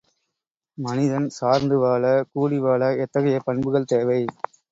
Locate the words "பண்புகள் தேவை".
3.47-4.21